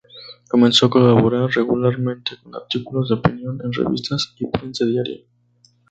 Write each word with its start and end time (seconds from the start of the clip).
Comenzó 0.49 0.87
a 0.87 0.89
colaborar 0.89 1.47
regularmente 1.51 2.35
con 2.41 2.55
artículos 2.55 3.09
de 3.09 3.13
opinión 3.13 3.61
en 3.63 3.71
revistas 3.71 4.33
y 4.39 4.47
prensa 4.47 4.83
diaria. 4.83 5.19